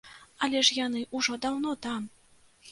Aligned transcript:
Але 0.47 0.61
ж 0.69 0.77
яны 0.79 1.03
ўжо 1.19 1.39
даўно 1.45 1.77
там! 1.87 2.11